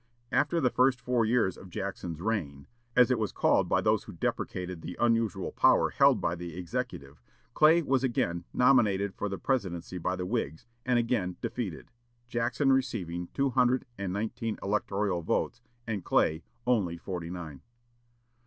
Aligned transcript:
After 0.31 0.59
the 0.59 0.71
first 0.71 0.99
four 0.99 1.25
years 1.25 1.55
of 1.57 1.69
Jackson's 1.69 2.19
"reign," 2.21 2.65
as 2.95 3.11
it 3.11 3.19
was 3.19 3.31
called 3.31 3.69
by 3.69 3.81
those 3.81 4.05
who 4.05 4.13
deprecated 4.13 4.81
the 4.81 4.97
unusual 4.99 5.51
power 5.51 5.91
held 5.91 6.19
by 6.19 6.33
the 6.33 6.57
executive, 6.57 7.21
Clay 7.53 7.83
was 7.83 8.03
again 8.03 8.43
nominated 8.51 9.13
for 9.13 9.29
the 9.29 9.37
presidency 9.37 9.99
by 9.99 10.15
the 10.15 10.25
Whigs, 10.25 10.65
and 10.87 10.97
again 10.97 11.37
defeated, 11.39 11.91
Jackson 12.27 12.73
receiving 12.73 13.27
two 13.27 13.51
hundred 13.51 13.85
and 13.95 14.11
nineteen 14.11 14.57
electoral 14.63 15.21
votes 15.21 15.61
and 15.85 16.03
Clay 16.03 16.41
only 16.65 16.97
forty 16.97 17.29
nine. 17.29 17.61